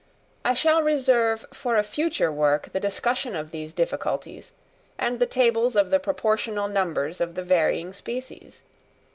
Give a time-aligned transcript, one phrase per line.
[0.43, 4.51] I shall reserve for a future work the discussion of these difficulties,
[4.97, 8.63] and the tables of the proportional numbers of the varying species.